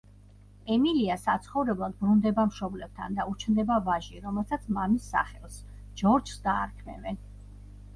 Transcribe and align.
ემილია 0.75 1.17
საცხოვრებლად 1.25 1.93
ბრუნდება 1.99 2.47
მშობლებთან 2.53 3.21
და 3.21 3.29
უჩნდება 3.35 3.79
ვაჟი, 3.91 4.25
რომელსაც 4.27 4.67
მამის 4.81 5.15
სახელს 5.17 5.65
ჯორჯს 6.05 6.47
დაარქმევენ. 6.51 7.27